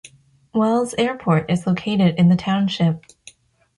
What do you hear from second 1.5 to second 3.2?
is located in the township.